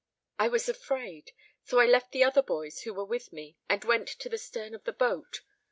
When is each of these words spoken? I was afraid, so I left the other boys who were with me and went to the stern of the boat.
I 0.39 0.47
was 0.47 0.67
afraid, 0.67 1.31
so 1.63 1.77
I 1.79 1.85
left 1.85 2.11
the 2.11 2.23
other 2.23 2.41
boys 2.41 2.81
who 2.81 2.93
were 2.95 3.05
with 3.05 3.31
me 3.31 3.59
and 3.69 3.83
went 3.85 4.07
to 4.07 4.29
the 4.29 4.39
stern 4.39 4.73
of 4.73 4.83
the 4.83 4.93
boat. 4.93 5.41